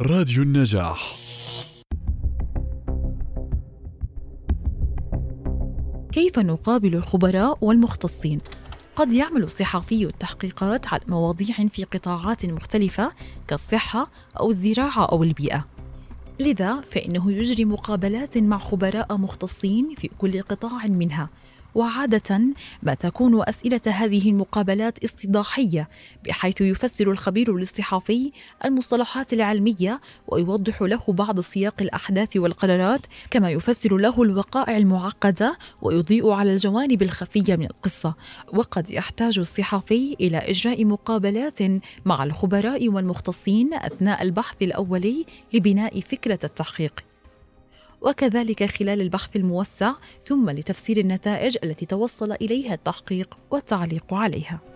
راديو 0.00 0.42
النجاح. 0.42 1.16
كيف 6.12 6.38
نقابل 6.38 6.94
الخبراء 6.94 7.58
والمختصين؟ 7.60 8.40
قد 8.96 9.12
يعمل 9.12 9.42
الصحفي 9.42 10.04
التحقيقات 10.04 10.86
على 10.86 11.02
مواضيع 11.08 11.54
في 11.68 11.84
قطاعات 11.84 12.46
مختلفة 12.46 13.12
كالصحة 13.48 14.10
أو 14.40 14.50
الزراعة 14.50 15.04
أو 15.06 15.22
البيئة. 15.22 15.64
لذا 16.40 16.80
فإنه 16.80 17.32
يجري 17.32 17.64
مقابلات 17.64 18.38
مع 18.38 18.58
خبراء 18.58 19.16
مختصين 19.16 19.94
في 19.96 20.10
كل 20.18 20.42
قطاع 20.42 20.86
منها 20.86 21.28
وعادة 21.74 22.40
ما 22.82 22.94
تكون 22.94 23.42
أسئلة 23.48 23.80
هذه 23.86 24.30
المقابلات 24.30 25.04
استيضاحية 25.04 25.88
بحيث 26.26 26.60
يفسر 26.60 27.10
الخبير 27.10 27.56
الاصطحافي 27.56 28.32
المصطلحات 28.64 29.32
العلمية 29.32 30.00
ويوضح 30.28 30.82
له 30.82 31.02
بعض 31.08 31.40
سياق 31.40 31.74
الأحداث 31.80 32.36
والقرارات 32.36 33.06
كما 33.30 33.50
يفسر 33.50 33.96
له 33.96 34.22
الوقائع 34.22 34.76
المعقدة 34.76 35.58
ويضيء 35.82 36.30
على 36.30 36.52
الجوانب 36.52 37.02
الخفية 37.02 37.56
من 37.56 37.64
القصة. 37.66 38.14
وقد 38.52 38.90
يحتاج 38.90 39.38
الصحفي 39.38 40.16
إلى 40.20 40.36
إجراء 40.36 40.84
مقابلات 40.84 41.58
مع 42.04 42.24
الخبراء 42.24 42.88
والمختصين 42.88 43.74
أثناء 43.74 44.22
البحث 44.22 44.56
الأولي 44.62 45.26
لبناء 45.54 46.00
فكرة 46.00 46.38
التحقيق. 46.44 47.13
وكذلك 48.04 48.64
خلال 48.64 49.00
البحث 49.00 49.36
الموسع 49.36 49.92
ثم 50.22 50.50
لتفسير 50.50 50.98
النتائج 50.98 51.56
التي 51.64 51.86
توصل 51.86 52.32
إليها 52.32 52.74
التحقيق 52.74 53.38
والتعليق 53.50 54.14
عليها. 54.14 54.73